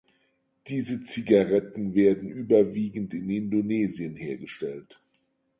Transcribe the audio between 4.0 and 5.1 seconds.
hergestellt.